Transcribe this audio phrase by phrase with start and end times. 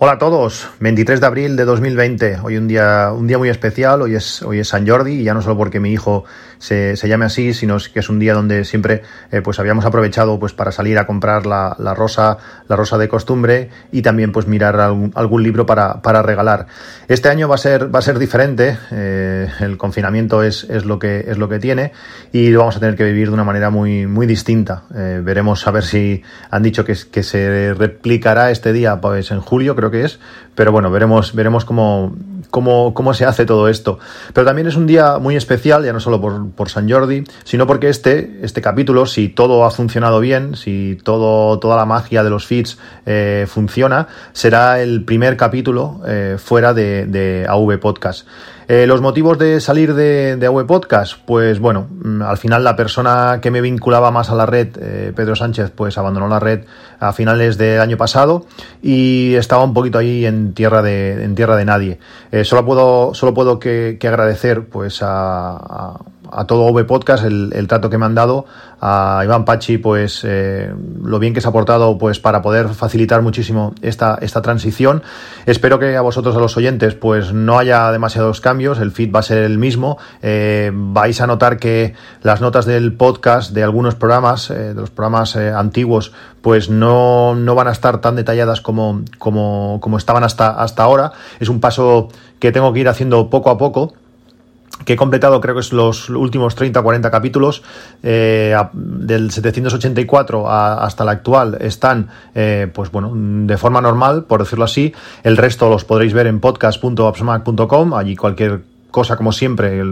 [0.00, 4.00] Hola a todos, 23 de abril de 2020, hoy un día, un día muy especial,
[4.00, 6.24] hoy es, hoy es San Jordi y ya no solo porque mi hijo
[6.58, 9.02] se, se llame así, sino que es un día donde siempre
[9.32, 12.38] eh, pues habíamos aprovechado pues para salir a comprar la, la, rosa,
[12.68, 16.68] la rosa de costumbre y también pues mirar algún, algún libro para, para, regalar.
[17.08, 21.00] Este año va a ser, va a ser diferente, eh, el confinamiento es, es, lo
[21.00, 21.90] que, es lo que tiene
[22.30, 24.84] y lo vamos a tener que vivir de una manera muy, muy distinta.
[24.94, 29.40] Eh, veremos a ver si han dicho que, que se replicará este día pues en
[29.40, 30.18] julio, creo que es,
[30.54, 32.14] pero bueno, veremos, veremos cómo,
[32.50, 33.98] cómo, cómo se hace todo esto.
[34.32, 37.66] Pero también es un día muy especial, ya no solo por, por San Jordi, sino
[37.66, 42.30] porque este, este capítulo, si todo ha funcionado bien, si todo, toda la magia de
[42.30, 48.26] los feeds eh, funciona, será el primer capítulo eh, fuera de, de AV Podcast.
[48.70, 53.38] Eh, los motivos de salir de, de Podcast, pues bueno, mm, al final la persona
[53.40, 56.64] que me vinculaba más a la red, eh, Pedro Sánchez, pues abandonó la red
[57.00, 58.44] a finales del año pasado
[58.82, 61.98] y estaba un poquito ahí en tierra de, en tierra de nadie.
[62.30, 65.98] Eh, solo puedo, solo puedo que, agradecer pues a
[66.32, 68.46] a todo V Podcast el, el, trato que me han dado,
[68.80, 73.22] a Iván Pachi, pues eh, lo bien que se ha aportado pues para poder facilitar
[73.22, 75.02] muchísimo esta, esta transición.
[75.46, 79.20] Espero que a vosotros, a los oyentes, pues no haya demasiados cambios, el feed va
[79.20, 79.98] a ser el mismo.
[80.22, 84.90] Eh, vais a notar que las notas del podcast de algunos programas, eh, de los
[84.90, 90.50] programas antiguos, pues no, no, van a estar tan detalladas como, como, como estaban hasta,
[90.50, 91.12] hasta ahora.
[91.40, 93.92] Es un paso que tengo que ir haciendo poco a poco
[94.84, 97.62] que he completado creo que es los últimos 30 o 40 capítulos
[98.02, 104.40] eh, del 784 a, hasta la actual están eh, pues bueno de forma normal por
[104.40, 104.94] decirlo así.
[105.22, 109.82] El resto los podréis ver en podcast.appsmac.com allí cualquier cosa como siempre,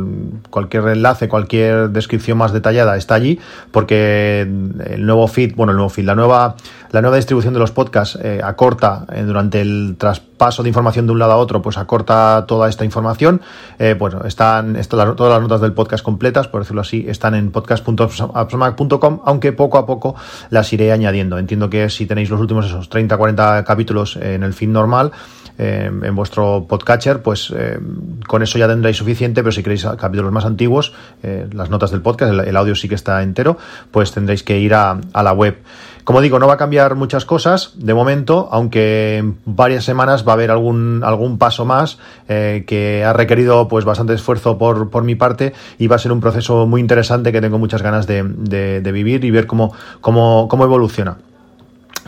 [0.49, 3.39] cualquier enlace, cualquier descripción más detallada está allí,
[3.71, 6.57] porque el nuevo feed, bueno, el nuevo feed, la nueva,
[6.93, 11.13] la nueva distribución de los podcasts eh, acorta eh, durante el traspaso de información de
[11.13, 13.43] un lado a otro, pues acorta toda esta información.
[13.79, 17.51] Eh, bueno, están, están todas las notas del podcast completas, por decirlo así, están en
[17.51, 20.15] podcast.appsmac.com, aunque poco a poco
[20.49, 21.39] las iré añadiendo.
[21.39, 25.13] Entiendo que si tenéis los últimos esos 30, 40 capítulos en el feed normal,
[25.59, 27.79] eh, en vuestro podcatcher, pues eh,
[28.27, 32.03] con eso ya tendréis suficiente, pero si queréis capítulos más antiguos, eh, las notas del
[32.03, 33.57] podcast, el, audio sí que está entero,
[33.91, 35.59] pues tendréis que ir a, a la web.
[36.07, 40.31] Como digo, no va a cambiar muchas cosas de momento, aunque en varias semanas va
[40.31, 45.03] a haber algún, algún paso más eh, que ha requerido pues bastante esfuerzo por, por
[45.03, 48.23] mi parte y va a ser un proceso muy interesante que tengo muchas ganas de,
[48.23, 51.17] de, de vivir y ver cómo, cómo, cómo evoluciona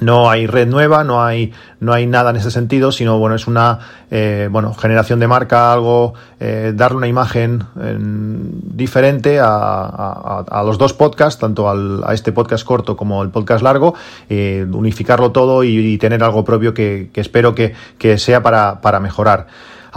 [0.01, 3.47] no hay red nueva, no hay, no hay nada en ese sentido, sino bueno, es
[3.47, 3.79] una
[4.11, 10.63] eh, bueno, generación de marca, algo, eh, darle una imagen eh, diferente a, a, a,
[10.63, 13.95] los dos podcasts, tanto al, a este podcast corto como el podcast largo,
[14.29, 18.81] eh, unificarlo todo y, y, tener algo propio que, que espero que, que sea para,
[18.81, 19.47] para mejorar.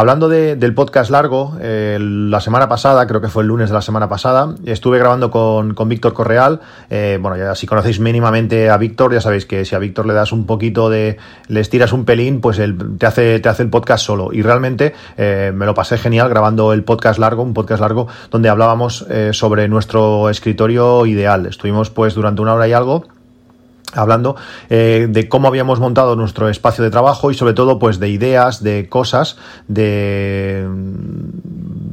[0.02, 3.76] Hablando de, del podcast largo, eh, la semana pasada, creo que fue el lunes de
[3.76, 6.60] la semana pasada, estuve grabando con, con Víctor Correal.
[6.90, 10.16] Eh, bueno, ya si conocéis mínimamente a Víctor, ya sabéis que si a Víctor le
[10.16, 11.18] das un poquito de.
[11.50, 12.60] le estiras un pelín, pues
[12.98, 14.34] te hace, te hace el podcast solo.
[14.34, 18.50] Y realmente eh, me lo pasé genial grabando el podcast largo, un podcast largo, donde
[18.50, 21.46] hablábamos eh, sobre nuestro escritorio ideal.
[21.46, 23.06] Estuvimos pues durante una hora y algo
[23.94, 24.36] hablando
[24.70, 28.64] eh, de cómo habíamos montado nuestro espacio de trabajo y sobre todo pues de ideas,
[28.64, 29.38] de cosas,
[29.68, 30.68] de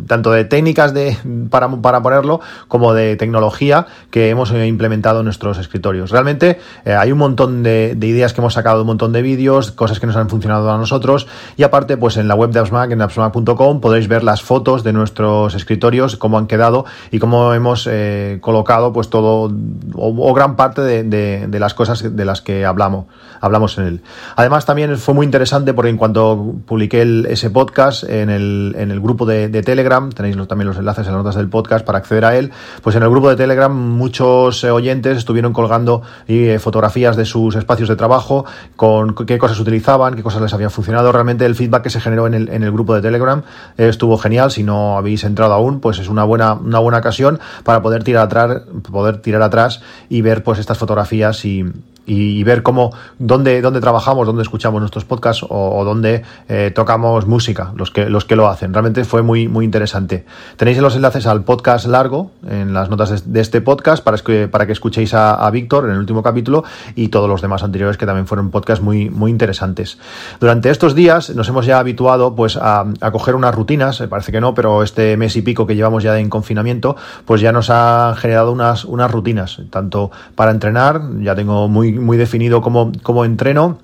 [0.06, 1.16] tanto de técnicas de,
[1.50, 6.10] para, para ponerlo como de tecnología que hemos implementado en nuestros escritorios.
[6.10, 9.70] Realmente eh, hay un montón de, de, ideas que hemos sacado, un montón de vídeos,
[9.72, 11.26] cosas que nos han funcionado a nosotros
[11.56, 14.92] y aparte pues en la web de AppsMac, en appsmac.com podréis ver las fotos de
[14.92, 19.52] nuestros escritorios, cómo han quedado y cómo hemos eh, colocado pues todo
[19.94, 21.04] o, gran parte de,
[21.46, 23.06] de las cosas de las que hablamos,
[23.40, 24.02] hablamos en él.
[24.36, 28.90] Además, también fue muy interesante porque en cuanto publiqué el, ese podcast en el, en
[28.90, 32.24] el grupo de, Telegram, tenéis también los enlaces en las notas del podcast para acceder
[32.24, 32.52] a él,
[32.82, 37.56] pues en el grupo de Telegram muchos eh, oyentes estuvieron colgando eh, fotografías de sus
[37.56, 38.44] espacios de trabajo,
[38.76, 41.10] con qué cosas utilizaban, qué cosas les habían funcionado.
[41.12, 43.42] Realmente el feedback que se generó en el, en el grupo de Telegram
[43.76, 44.50] eh, estuvo genial.
[44.50, 48.24] Si no habéis entrado aún, pues es una buena, una buena ocasión para poder tirar
[48.24, 51.64] atrás, poder tirar atrás y ver pues estas fotografías y,
[52.08, 57.72] y, ver cómo, dónde, dónde trabajamos, dónde escuchamos nuestros podcasts o, dónde eh, tocamos música,
[57.76, 58.72] los que, los que lo hacen.
[58.72, 60.24] Realmente fue muy, muy interesante.
[60.56, 64.18] Tenéis los enlaces al podcast largo en las notas de, este podcast para,
[64.50, 66.64] para que escuchéis a, Víctor en el último capítulo
[66.94, 69.98] y todos los demás anteriores que también fueron podcasts muy, muy interesantes.
[70.40, 74.54] Durante estos días nos hemos ya habituado pues a, coger unas rutinas, parece que no,
[74.54, 78.52] pero este mes y pico que llevamos ya en confinamiento, pues ya nos ha generado
[78.52, 83.78] unas, unas rutinas, tanto para entrenar, ya tengo muy, muy definido cómo, cómo entreno,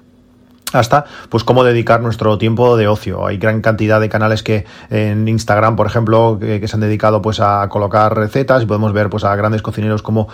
[0.74, 3.26] hasta pues cómo dedicar nuestro tiempo de ocio.
[3.26, 7.40] Hay gran cantidad de canales que en Instagram, por ejemplo, que, se han dedicado pues
[7.40, 10.28] a colocar recetas y podemos ver pues a grandes cocineros cómo,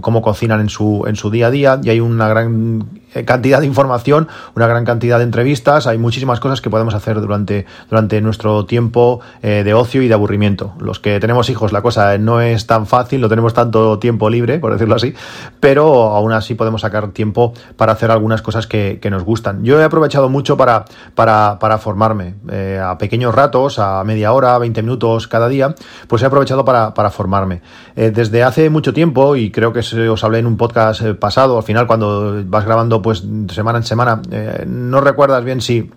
[0.00, 2.84] cómo cocinan en su, en su día a día y hay una gran
[3.24, 7.66] cantidad de información, una gran cantidad de entrevistas, hay muchísimas cosas que podemos hacer durante,
[7.90, 10.74] durante nuestro tiempo eh, de ocio y de aburrimiento.
[10.78, 14.58] Los que tenemos hijos la cosa no es tan fácil, no tenemos tanto tiempo libre,
[14.58, 15.14] por decirlo así,
[15.60, 19.64] pero aún así podemos sacar tiempo para hacer algunas cosas que, nos gustan.
[19.64, 22.34] Yo he aprovechado mucho para, para, para formarme.
[22.50, 25.74] Eh, a pequeños ratos, a media hora, 20 minutos cada día,
[26.08, 27.62] pues he aprovechado para, para formarme.
[27.96, 31.56] Eh, desde hace mucho tiempo, y creo que os hablé en un podcast eh, pasado,
[31.56, 33.24] al final cuando vas grabando pues
[33.54, 34.20] semana en semana,
[34.66, 35.90] no recuerdas bien si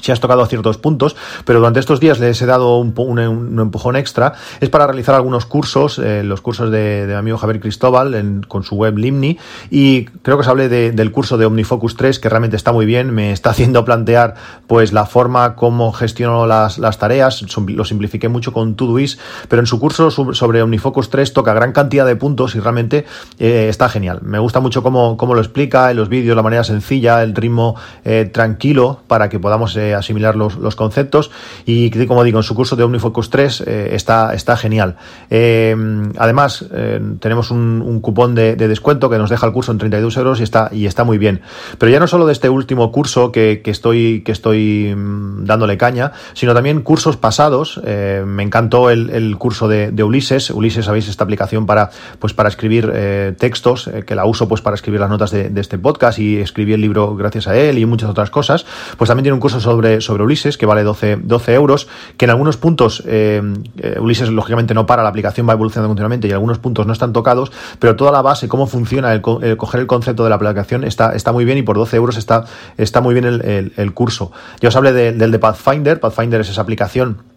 [0.00, 4.34] si has tocado ciertos puntos, pero durante estos días les he dado un, empujón extra,
[4.60, 8.76] es para realizar algunos cursos, eh, los cursos de, mi amigo Javier Cristóbal con su
[8.76, 9.38] web Limni,
[9.70, 13.12] y creo que os hablé del curso de OmniFocus 3, que realmente está muy bien,
[13.12, 14.34] me está haciendo plantear
[14.66, 19.78] pues la forma como gestiono las, tareas, lo simplifiqué mucho con Todoist, pero en su
[19.78, 23.04] curso sobre OmniFocus 3 toca gran cantidad de puntos y realmente
[23.38, 24.20] eh, está genial.
[24.22, 27.76] Me gusta mucho cómo, cómo, lo explica en los vídeos, la manera sencilla, el ritmo
[28.04, 31.30] eh, tranquilo, para que podamos asimilar los, los, conceptos
[31.64, 34.96] y como digo, en su curso de OmniFocus 3 eh, está, está genial.
[35.28, 35.76] Eh,
[36.18, 40.40] además, eh, tenemos un, cupón de, descuento que nos deja el curso en 32 euros
[40.40, 41.42] y está, y está muy bien.
[41.78, 46.12] Pero ya no solo de este último curso que, estoy, que estoy mm, dándole caña,
[46.34, 47.80] sino también cursos pasados.
[47.84, 50.50] me encantó el, curso de, Ulises.
[50.50, 55.00] Ulises, sabéis, esta aplicación para, pues, para escribir textos, que la uso pues para escribir
[55.00, 58.10] las notas de, de este podcast y escribí el libro gracias a él y muchas
[58.10, 58.64] otras cosas.
[58.96, 62.30] Pues también tiene un curso sobre sobre, Ulises, que vale 12, 12 euros, que en
[62.30, 63.42] algunos puntos eh,
[63.78, 67.12] eh, Ulises lógicamente no para, la aplicación va evolucionando continuamente y algunos puntos no están
[67.12, 71.14] tocados, pero toda la base, cómo funciona el, coger el concepto de la aplicación está,
[71.14, 72.44] está muy bien y por 12 euros está,
[72.76, 74.30] está muy bien el, curso.
[74.60, 77.29] Ya os hablé del de Pathfinder, Pathfinder es esa aplicación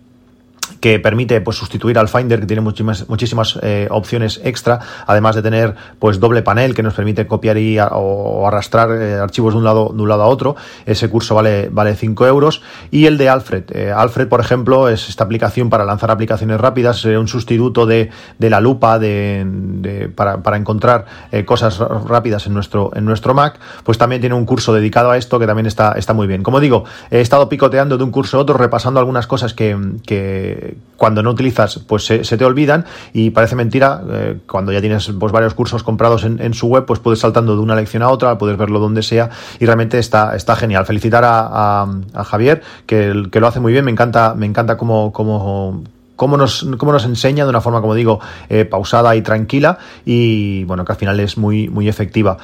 [0.84, 5.42] que permite pues, sustituir al Finder, que tiene muchísimas, muchísimas eh, opciones extra, además de
[5.42, 9.64] tener pues doble panel que nos permite copiar y o arrastrar eh, archivos de un
[9.64, 10.58] lado de un lado a otro.
[10.86, 12.62] Ese curso vale, vale 5 euros.
[12.92, 13.64] Y el de Alfred.
[13.72, 18.50] Eh, Alfred, por ejemplo, es esta aplicación para lanzar aplicaciones rápidas, un sustituto de, de,
[18.50, 21.06] la lupa de, para, para, encontrar
[21.46, 23.58] cosas rápidas en nuestro, en nuestro Mac.
[23.86, 26.44] Pues también tiene un curso dedicado a esto que también está, está muy bien.
[26.44, 30.73] Como digo, he estado picoteando de un curso a otro, repasando algunas cosas que, que
[30.98, 35.31] cuando no utilizas, pues se, te olvidan y parece mentira, eh, cuando ya tienes pues,
[35.31, 38.58] varios cursos comprados en, su web, pues puedes saltando de una lección a otra, puedes
[38.58, 39.30] verlo donde sea
[39.60, 40.86] y realmente está, está genial.
[40.86, 41.86] Felicitar a,
[42.25, 45.84] Javier, que, que, lo hace muy bien, me encanta, me encanta cómo, cómo
[46.16, 50.64] cómo nos, cómo nos enseña de una forma, como digo, eh, pausada y tranquila y
[50.66, 52.38] bueno, que al final es muy, muy efectiva.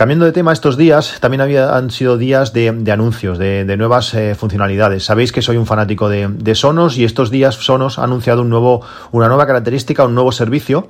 [0.00, 4.34] Cambiando de tema, estos días también había, han sido días de, anuncios, de, nuevas eh,
[4.34, 5.04] funcionalidades.
[5.04, 8.48] Sabéis que soy un fanático de, de, Sonos y estos días Sonos ha anunciado un
[8.48, 8.80] nuevo,
[9.12, 10.88] una nueva característica, un nuevo servicio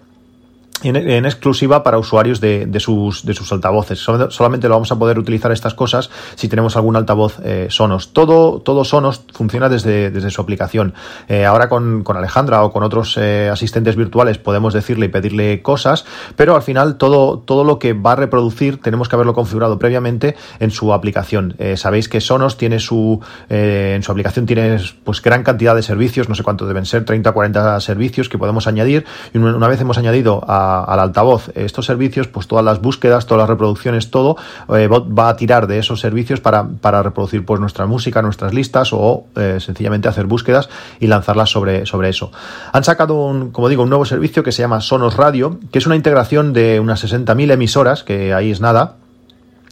[0.82, 3.98] en, exclusiva para usuarios de, sus, de sus altavoces.
[3.98, 8.12] solamente lo vamos a poder utilizar estas cosas si tenemos algún altavoz eh, Sonos.
[8.12, 10.94] Todo, todo Sonos funciona desde, desde su aplicación.
[11.28, 16.04] Eh, ahora con, Alejandra o con otros eh, asistentes virtuales podemos decirle y pedirle cosas,
[16.36, 20.36] pero al final todo, todo lo que va a reproducir tenemos que haberlo configurado previamente
[20.58, 21.56] en su aplicación.
[21.76, 26.34] sabéis que Sonos tiene su, en su aplicación tiene pues gran cantidad de servicios, no
[26.34, 29.98] sé cuántos deben ser, 30 o 40 servicios que podemos añadir y una vez hemos
[29.98, 34.36] añadido a al altavoz estos servicios, pues todas las búsquedas, todas las reproducciones, todo
[34.74, 38.92] eh, va a tirar de esos servicios para, para reproducir pues nuestra música, nuestras listas
[38.92, 40.68] o eh, sencillamente hacer búsquedas
[41.00, 42.30] y lanzarlas sobre, sobre eso.
[42.72, 45.86] Han sacado, un, como digo, un nuevo servicio que se llama Sonos Radio, que es
[45.86, 48.96] una integración de unas 60.000 emisoras, que ahí es nada,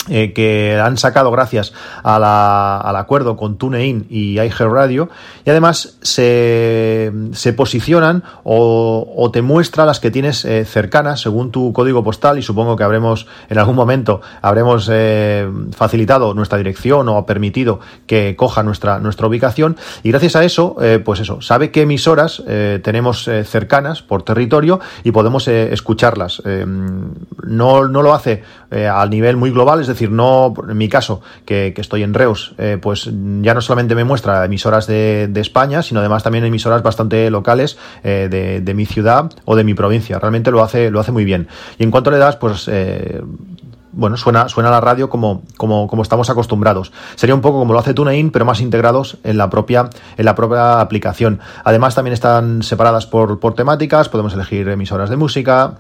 [0.09, 1.73] eh, que han sacado gracias
[2.03, 5.11] al acuerdo con TuneIn y iHeartRadio
[5.45, 11.73] y además se, se posicionan o, te muestra las que tienes eh, cercanas según tu
[11.75, 15.47] código postal y supongo que habremos en algún momento habremos eh,
[15.77, 19.77] facilitado nuestra dirección o permitido que coja nuestra, nuestra ubicación.
[20.03, 22.43] Y gracias a eso pues eso sabe qué emisoras
[22.83, 26.43] tenemos cercanas por territorio y podemos escucharlas.
[26.45, 31.21] No, no lo hace a nivel muy global es decir decir, no, en mi caso,
[31.45, 36.01] que, estoy en Reus, eh, pues ya no solamente me muestra emisoras de, España, sino
[36.01, 38.29] además también emisoras bastante locales eh,
[38.63, 40.19] de, mi ciudad o de mi provincia.
[40.19, 41.49] Realmente lo hace, lo hace muy bien.
[41.79, 43.23] Y en cuanto le das, pues eh,
[43.93, 46.93] bueno, suena, suena la radio como, como, estamos acostumbrados.
[47.15, 50.35] Sería un poco como lo hace TuneIn, pero más integrados en la propia, en la
[50.35, 51.41] propia aplicación.
[51.65, 55.79] Además, también están separadas por temáticas, podemos elegir emisoras de música,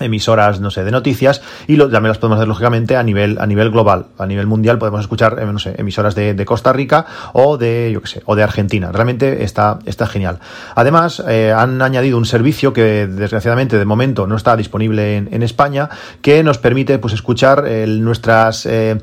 [0.00, 3.46] emisoras, no sé, de noticias y lo, también las podemos hacer lógicamente a nivel, a
[3.46, 7.56] nivel global, a nivel mundial podemos escuchar, eh, no sé, emisoras de, Costa Rica o
[7.56, 8.92] de, yo qué sé, o de Argentina.
[8.92, 10.38] Realmente está, está genial.
[10.76, 15.88] Además, eh, han añadido un servicio que desgraciadamente de momento no está disponible en, España,
[16.22, 18.98] que nos permite pues escuchar nuestras eh,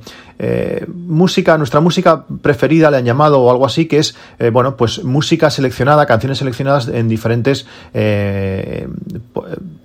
[0.46, 4.76] eh, música, nuestra música preferida le han llamado o algo así, que es, eh, bueno,
[4.76, 8.90] pues música seleccionada, canciones seleccionadas en diferentes, eh,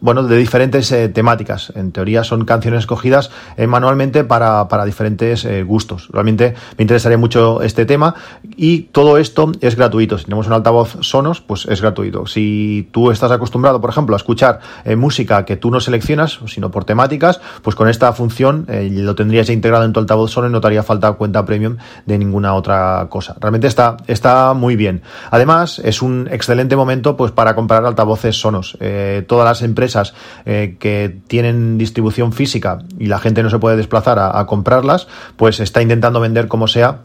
[0.01, 1.73] bueno, de diferentes temáticas.
[1.77, 3.31] En teoría son canciones escogidas
[3.69, 6.09] manualmente para, para diferentes gustos.
[6.11, 8.15] Realmente me interesaría mucho este tema
[8.57, 10.19] y todo esto es gratuito.
[10.19, 12.27] Si tenemos un altavoz Sonos, pues es gratuito.
[12.27, 14.61] Si tú estás acostumbrado, por ejemplo, a escuchar
[14.97, 19.53] música que tú no seleccionas, sino por temáticas, pues con esta función lo tendrías ya
[19.53, 21.77] integrado en tu altavoz Sonos no te falta cuenta premium
[22.07, 23.37] de ninguna otra cosa.
[23.41, 25.03] Realmente está, está muy bien.
[25.31, 28.77] Además, es un excelente momento pues para comprar altavoces Sonos.
[28.81, 30.15] Eh, todas las empresas
[30.45, 35.61] eh, que tienen distribución física y la gente no se puede desplazar a comprarlas, pues
[35.61, 37.01] está intentando vender como sea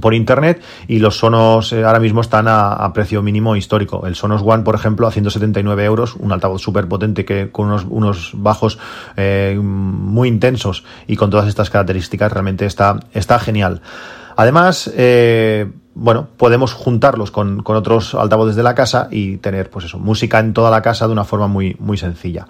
[0.00, 4.06] por internet y los Sonos eh, ahora mismo están a, precio mínimo histórico.
[4.06, 7.86] El Sonos One, por ejemplo, a 179 euros, un altavoz súper potente que con unos,
[7.88, 8.78] unos bajos
[9.16, 13.82] eh, muy intensos y con todas estas características realmente está, está genial.
[14.36, 19.86] Además, eh, bueno, podemos juntarlos con, con, otros altavoces de la casa y tener, pues
[19.86, 22.46] eso, música en toda la casa de una forma muy, muy sencilla.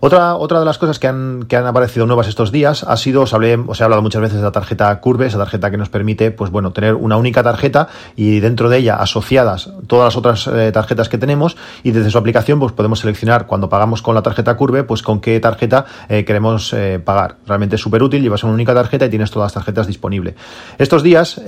[0.00, 3.22] Otra, otra de las cosas que han, que han aparecido nuevas estos días ha sido,
[3.22, 5.88] os, hablé, os he hablado muchas veces de la tarjeta Curve, esa tarjeta que nos
[5.88, 10.46] permite, pues bueno, tener una única tarjeta y dentro de ella asociadas todas las otras
[10.46, 14.22] eh, tarjetas que tenemos y desde su aplicación pues podemos seleccionar cuando pagamos con la
[14.22, 17.36] tarjeta Curve, pues con qué tarjeta eh, queremos eh, pagar.
[17.46, 20.34] Realmente es súper útil, llevas una única tarjeta y tienes todas las tarjetas disponibles.
[20.78, 21.40] Estos días,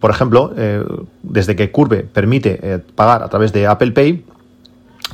[0.00, 0.52] por ejemplo,
[1.22, 4.24] desde que Curve permite pagar a través de Apple Pay,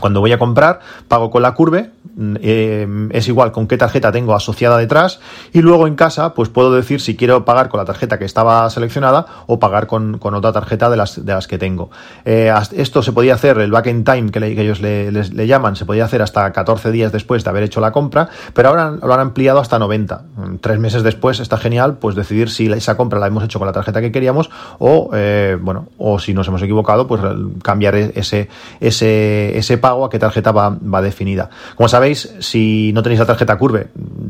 [0.00, 4.12] cuando voy a comprar, pago con la curve, mm, eh, es igual con qué tarjeta
[4.12, 5.20] tengo asociada detrás
[5.52, 8.68] y luego en casa pues puedo decir si quiero pagar con la tarjeta que estaba
[8.70, 11.90] seleccionada o pagar con, otra tarjeta de las, de las que tengo.
[12.24, 16.04] Eh, esto se podía hacer, el back in time que, ellos le, llaman, se podía
[16.04, 19.60] hacer hasta 14 días después de haber hecho la compra, pero ahora lo han ampliado
[19.60, 20.22] hasta 90.
[20.36, 23.66] Mm, tres meses después está genial pues decidir si esa compra la hemos hecho con
[23.66, 27.22] la tarjeta que queríamos o, eh, bueno, o si nos hemos equivocado pues
[27.62, 28.48] cambiar ese,
[28.80, 31.50] ese, ese pago a qué tarjeta va, definida.
[31.74, 33.88] Como sabéis, si no tenéis la tarjeta Curve,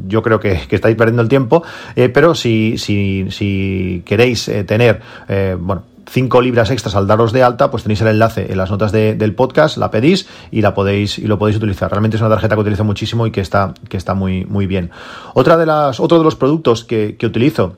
[0.09, 1.63] yo creo que, estáis perdiendo el tiempo,
[1.95, 7.33] eh, pero si, si, si queréis eh, tener, eh, bueno, 5 libras extras al daros
[7.33, 10.75] de alta, pues tenéis el enlace en las notas del podcast, la pedís y la
[10.75, 11.89] podéis y lo podéis utilizar.
[11.89, 14.91] Realmente es una tarjeta que utilizo muchísimo y que está, que está muy, muy bien.
[15.35, 17.77] Otra de las, otro de los productos que, que utilizo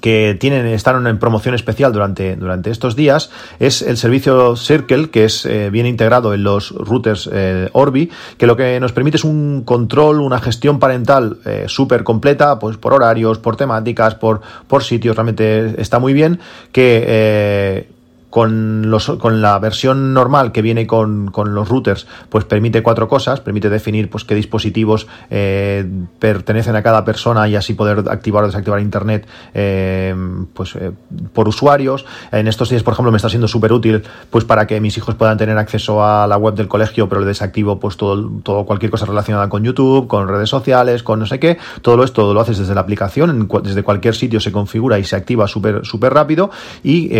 [0.00, 5.24] que tienen, están en promoción especial durante, durante estos días es el servicio Circle, que
[5.24, 9.24] es eh, bien integrado en los routers eh, Orbi, que lo que nos permite es
[9.24, 14.82] un control, una gestión parental eh, súper completa, pues por horarios, por temáticas, por, por
[14.84, 16.40] sitios, realmente está muy bien,
[16.72, 17.93] que
[18.34, 23.06] con, los, con la versión normal que viene con, con, los routers, pues permite cuatro
[23.06, 25.88] cosas, permite definir pues qué dispositivos eh,
[26.18, 30.16] pertenecen a cada persona y así poder activar o desactivar internet eh,
[30.52, 30.90] pues eh,
[31.32, 32.06] por usuarios.
[32.32, 35.14] En estos días, por ejemplo, me está siendo súper útil pues para que mis hijos
[35.14, 38.90] puedan tener acceso a la web del colegio, pero le desactivo pues todo, todo cualquier
[38.90, 41.56] cosa relacionada con YouTube, con redes sociales, con no sé qué.
[41.82, 45.46] Todo esto lo haces desde la aplicación, desde cualquier sitio se configura y se activa
[45.46, 46.50] súper súper rápido
[46.82, 47.10] y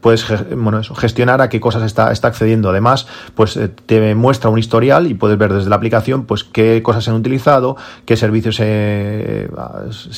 [0.00, 0.24] puedes
[0.56, 2.70] bueno, eso, gestionar a qué cosas está, está accediendo.
[2.70, 6.82] Además, pues eh, te muestra un historial y puedes ver desde la aplicación pues qué
[6.82, 9.48] cosas se han utilizado, qué servicios se,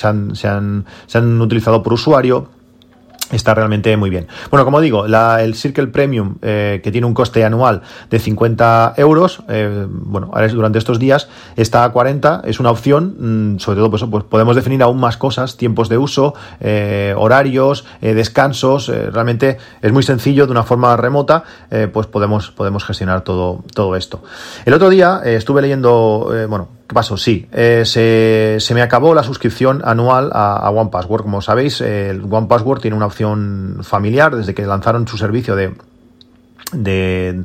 [0.03, 2.49] han, se, han, se han utilizado por usuario
[3.33, 4.29] está realmente muy bien.
[4.51, 8.95] Bueno, como digo, la, el Circle Premium, eh, que tiene un coste anual de 50
[8.97, 13.59] euros, eh, bueno, ahora es durante estos días, está a 40, es una opción, mm,
[13.59, 18.89] sobre todo pues, pues, podemos definir aún más cosas, tiempos de uso, eh, horarios, descansos,
[18.89, 21.45] realmente es muy sencillo, de una forma remota,
[21.93, 24.23] pues podemos, podemos gestionar todo, todo esto.
[24.65, 27.17] El otro día estuve leyendo, bueno, ¿Qué pasó?
[27.17, 31.23] Sí, eh, se, me acabó la suscripción anual a, One Password.
[31.23, 35.73] Como sabéis, el One Password tiene una opción familiar desde que lanzaron su servicio de
[36.73, 37.45] de,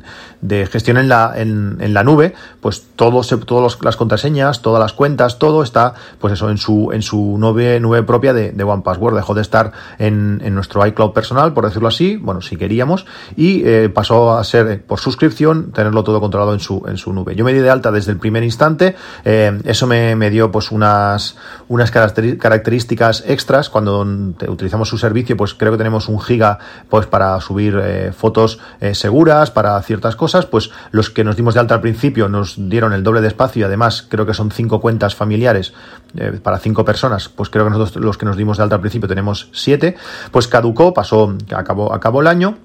[0.70, 5.62] gestión en la, en, la nube, pues todo todas las contraseñas, todas las cuentas, todo
[5.62, 9.14] está, pues eso, en su, en su nube, nube propia de, de One Password.
[9.14, 13.06] Dejó de estar en, en, nuestro iCloud personal, por decirlo así, bueno, si queríamos,
[13.36, 17.12] y eh, pasó a ser eh, por suscripción, tenerlo todo controlado en su, en su
[17.12, 17.34] nube.
[17.34, 20.70] Yo me di de alta desde el primer instante, eh, eso me, me, dio pues
[20.70, 21.36] unas,
[21.68, 23.68] unas características extras.
[23.68, 24.00] Cuando
[24.48, 26.58] utilizamos su servicio, pues creo que tenemos un giga
[26.88, 28.58] pues para subir fotos
[28.92, 29.17] seguras
[29.50, 33.02] para ciertas cosas, pues los que nos dimos de alta al principio nos dieron el
[33.02, 35.72] doble de espacio y además creo que son cinco cuentas familiares
[36.16, 38.80] eh, para cinco personas, pues creo que nosotros los que nos dimos de alta al
[38.80, 39.96] principio tenemos siete,
[40.30, 42.58] pues caducó, pasó, acabó, acabó el año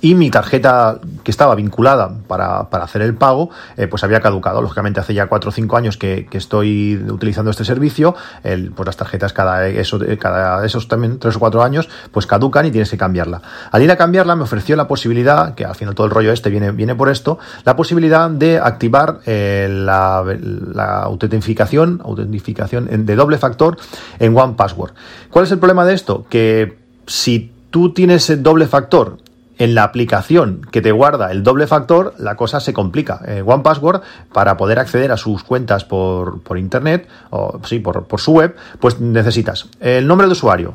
[0.00, 4.62] y mi tarjeta que estaba vinculada para, para hacer el pago, eh, pues había caducado.
[4.62, 8.86] Lógicamente hace ya 4 o 5 años que, que, estoy utilizando este servicio, el, pues
[8.86, 12.90] las tarjetas cada, eso, cada esos también 3 o 4 años, pues caducan y tienes
[12.90, 13.42] que cambiarla.
[13.70, 16.50] Al ir a cambiarla me ofreció la posibilidad, que al final todo el rollo este
[16.50, 20.24] viene, viene por esto, la posibilidad de activar eh, la,
[20.72, 23.76] la autentificación, autentificación de doble factor
[24.18, 24.92] en One Password.
[25.30, 26.26] ¿Cuál es el problema de esto?
[26.28, 29.18] Que si tú tienes el doble factor
[29.60, 33.20] en la aplicación que te guarda el doble factor, la cosa se complica.
[33.26, 34.00] Eh, One Password,
[34.32, 38.56] para poder acceder a sus cuentas por, por internet, o sí, por, por su web,
[38.80, 40.74] pues necesitas el nombre de usuario,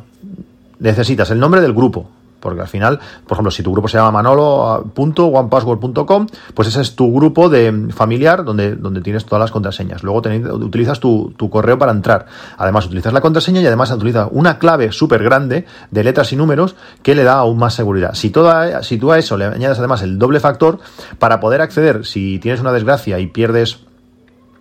[0.78, 2.12] necesitas el nombre del grupo,
[2.46, 7.12] porque al final, por ejemplo, si tu grupo se llama manolo.onepassword.com, pues ese es tu
[7.12, 10.04] grupo de familiar donde, donde tienes todas las contraseñas.
[10.04, 10.22] Luego
[10.64, 12.28] utilizas tu, correo para entrar.
[12.60, 16.76] Además, utilizas la contraseña y además utilizas una clave súper grande de letras y números
[17.02, 18.14] que le da aún más seguridad.
[18.14, 20.78] Si, toda, si tú a eso le añades además el doble factor,
[21.18, 23.80] para poder acceder, si tienes una desgracia y pierdes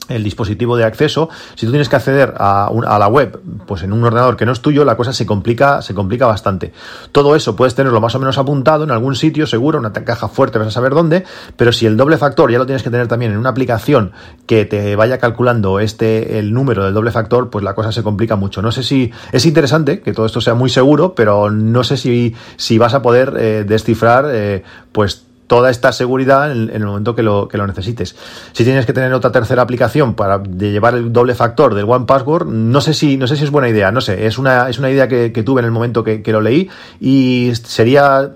[0.09, 3.93] el dispositivo de acceso, si tú tienes que acceder a, a, la web, pues en
[3.93, 6.73] un ordenador que no es tuyo, la cosa se complica, se complica bastante.
[7.13, 10.59] Todo eso puedes tenerlo más o menos apuntado en algún sitio, seguro, una caja fuerte,
[10.59, 11.25] vas a saber dónde,
[11.57, 14.13] pero si el doble factor ya lo tienes que tener también en una aplicación
[14.47, 18.37] que te vaya calculando este, el número del doble factor, pues la cosa se complica
[18.37, 18.63] mucho.
[18.63, 22.35] No sé si es interesante que todo esto sea muy seguro, pero no sé si,
[22.57, 27.23] si vas a poder eh, descifrar, eh, pues toda esta seguridad en, el momento que
[27.23, 28.17] lo, que lo necesites.
[28.53, 32.47] Si tienes que tener otra tercera aplicación para llevar el doble factor del One Password,
[32.47, 34.91] no sé si, no sé si es buena idea, no sé, es una, es una
[34.91, 36.69] idea que, tuve en el momento que, lo leí
[37.01, 38.31] y sería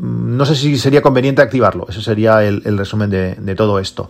[0.00, 1.86] no sé si sería conveniente activarlo.
[1.88, 4.08] Ese sería el, resumen de, todo esto.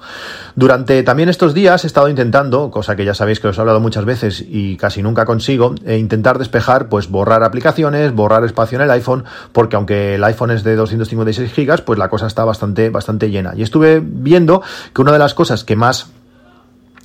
[0.54, 3.80] Durante también estos días he estado intentando, cosa que ya sabéis que os he hablado
[3.80, 8.82] muchas veces y casi nunca consigo, eh, intentar despejar, pues borrar aplicaciones, borrar espacio en
[8.82, 12.90] el iPhone, porque aunque el iPhone es de 256 gigas, pues la cosa está bastante,
[12.90, 13.54] bastante llena.
[13.56, 14.62] Y estuve viendo
[14.94, 16.10] que una de las cosas que más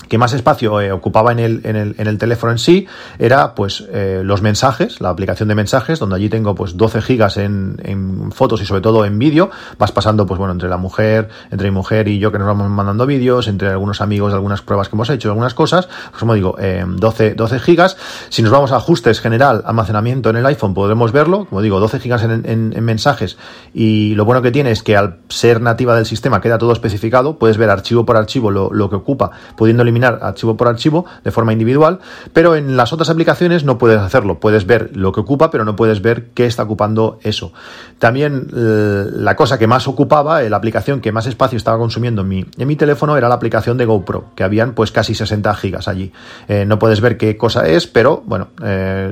[0.07, 2.87] que más espacio eh, ocupaba en el, en, el, en el, teléfono en sí
[3.19, 7.37] era pues eh, los mensajes, la aplicación de mensajes, donde allí tengo pues 12 gigas
[7.37, 9.49] en, fotos y sobre todo en vídeo.
[9.77, 12.69] Vas pasando pues bueno entre la mujer, entre mi mujer y yo que nos vamos
[12.69, 16.33] mandando vídeos, entre algunos amigos de algunas pruebas que hemos hecho, algunas cosas, pues como
[16.33, 17.97] digo, eh, 12, 12 gigas.
[18.29, 21.99] Si nos vamos a ajustes general, almacenamiento en el iPhone, podremos verlo, como digo, 12
[21.99, 23.37] gigas en, en mensajes
[23.73, 27.37] y lo bueno que tiene es que al ser nativa del sistema queda todo especificado,
[27.37, 31.53] puedes ver archivo por archivo lo, lo que ocupa, pudiendo archivo por archivo de forma
[31.53, 31.99] individual,
[32.33, 34.39] pero en las otras aplicaciones no puedes hacerlo.
[34.39, 37.51] Puedes ver lo que ocupa, pero no puedes ver qué está ocupando eso.
[37.99, 42.21] También eh, la cosa que más ocupaba, eh, la aplicación que más espacio estaba consumiendo
[42.21, 42.27] en
[42.67, 46.11] mi, teléfono era la aplicación de GoPro, que habían pues casi 60 gigas allí.
[46.47, 48.49] Eh, no puedes ver qué cosa es, pero bueno,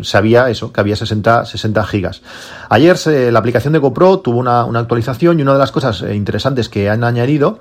[0.01, 2.21] sabía eso, que había 60, 60 gigas.
[2.69, 2.97] Ayer
[3.31, 7.03] la aplicación de GoPro tuvo una actualización y una de las cosas interesantes que han
[7.03, 7.59] añadido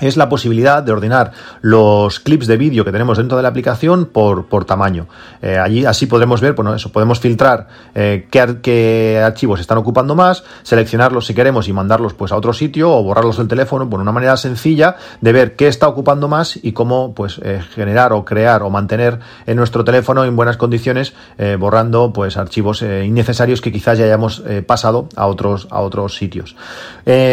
[0.00, 4.06] es la posibilidad de ordenar los clips de vídeo que tenemos dentro de la aplicación
[4.06, 5.06] por, por tamaño.
[5.42, 10.14] Eh, allí así podremos ver, bueno, eso, podemos filtrar eh, qué, qué, archivos están ocupando
[10.14, 14.00] más, seleccionarlos si queremos y mandarlos pues a otro sitio o borrarlos del teléfono por
[14.00, 18.24] una manera sencilla de ver qué está ocupando más y cómo pues eh, generar o
[18.24, 21.14] crear o mantener en nuestro teléfono en buenas condiciones
[21.58, 26.56] borrando pues archivos innecesarios que quizás ya hayamos pasado a otros a otros sitios.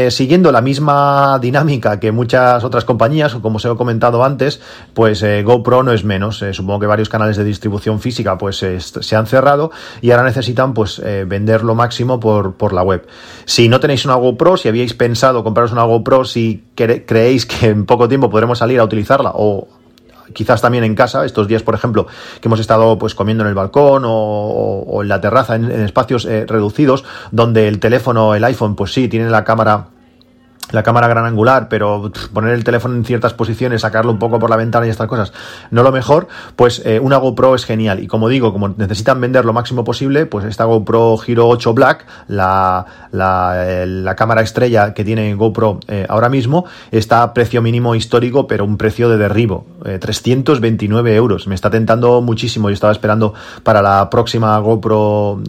[0.09, 4.61] siguiendo la misma dinámica que muchas otras, otras compañías, como os he comentado antes,
[4.93, 6.41] pues eh, GoPro no es menos.
[6.41, 10.73] Eh, supongo que varios canales de distribución física pues se han cerrado y ahora necesitan
[10.73, 13.05] pues vender lo máximo por, por la web.
[13.45, 17.85] Si no tenéis una GoPro, si habíais pensado compraros una GoPro, si creéis que en
[17.85, 19.67] poco tiempo podremos salir a utilizarla o
[20.33, 22.07] quizás también en casa, estos días, por ejemplo,
[22.41, 26.45] que hemos estado pues comiendo en el balcón o, en la terraza, en, espacios eh,
[26.47, 29.87] reducidos, donde el teléfono, el iPhone, pues sí, tiene la cámara
[30.71, 34.49] la cámara gran angular, pero poner el teléfono en ciertas posiciones, sacarlo un poco por
[34.49, 35.31] la ventana y estas cosas,
[35.71, 38.01] no lo mejor, pues eh, una GoPro es genial.
[38.01, 42.05] Y como digo, como necesitan vender lo máximo posible, pues esta GoPro Hero 8 Black,
[42.27, 48.47] la, la, cámara estrella que tiene GoPro eh, ahora mismo, está a precio mínimo histórico,
[48.47, 49.65] pero un precio de derribo,
[49.99, 51.47] 329 eh, euros.
[51.47, 52.69] Me está tentando muchísimo.
[52.69, 55.41] Yo estaba esperando para la próxima GoPro,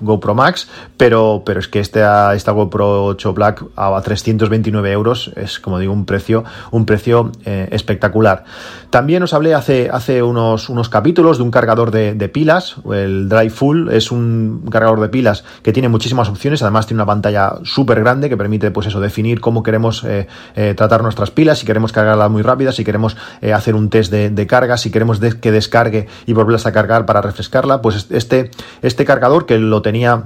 [0.00, 5.32] GoPro Max, pero, pero es que esta, esta GoPro 8 Black a 329 29 euros
[5.36, 8.44] es, como digo, un precio, un precio eh, espectacular.
[8.90, 13.50] También os hablé hace, hace unos, unos capítulos de un cargador de, pilas, el Drive
[13.50, 18.00] Full, es un cargador de pilas que tiene muchísimas opciones, además tiene una pantalla súper
[18.00, 21.92] grande que permite, pues eso, definir cómo queremos eh, eh, tratar nuestras pilas, si queremos
[21.92, 23.16] cargarla muy rápida, si queremos
[23.52, 27.82] hacer un test de, carga, si queremos que descargue y volverlas a cargar para refrescarla,
[27.82, 28.50] pues este,
[28.82, 30.24] este cargador que lo tenía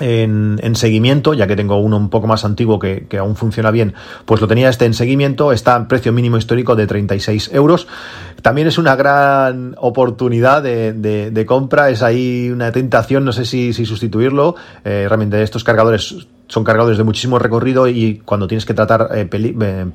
[0.00, 4.40] en, seguimiento, ya que tengo uno un poco más antiguo que, aún funciona bien, pues
[4.40, 7.86] lo tenía este en seguimiento, está en precio mínimo histórico de 36 euros.
[8.42, 14.56] También es una gran oportunidad de, compra, es ahí una tentación, no sé si, sustituirlo.
[14.84, 19.28] Eh, realmente estos cargadores son cargadores de muchísimo recorrido y cuando tienes que tratar eh,
[19.32, 19.86] eh,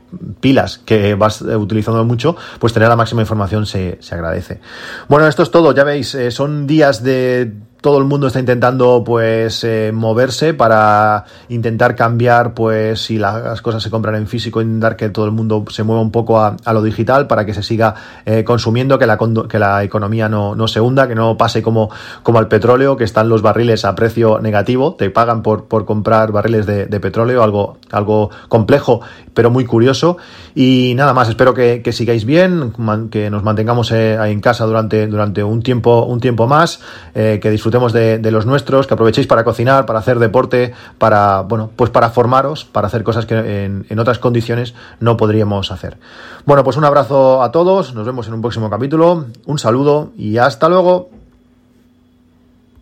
[0.42, 4.60] pilas que vas utilizando mucho, pues tener la máxima información se, se agradece.
[5.08, 9.64] Bueno, esto es todo, ya veis, son días de todo el mundo está intentando pues
[9.64, 15.10] eh, moverse para intentar cambiar pues si las cosas se compran en físico intentar que
[15.10, 18.44] todo el mundo se mueva un poco a, lo digital para que se siga eh,
[18.44, 19.18] consumiendo que la,
[19.50, 21.90] que la economía no, no, se hunda que no pase como,
[22.22, 26.32] como al petróleo que están los barriles a precio negativo te pagan por, por comprar
[26.32, 29.02] barriles de, petróleo algo, algo complejo
[29.34, 30.18] pero muy curioso.
[30.54, 32.74] Y nada más espero que, sigáis bien
[33.10, 36.82] que nos mantengamos eh, ahí en casa durante, durante un tiempo un tiempo más
[37.14, 41.90] que disfrutemos de, los nuestros, que aprovechéis para cocinar, para hacer deporte, para, bueno, pues
[41.90, 45.98] para formaros, para hacer cosas que en, en otras condiciones no podríamos hacer.
[46.46, 50.38] Bueno, pues un abrazo a todos, nos vemos en un próximo capítulo, un saludo y
[50.38, 51.21] hasta luego.